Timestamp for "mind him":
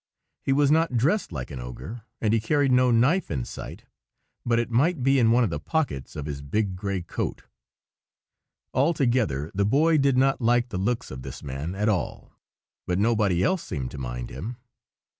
13.99-14.57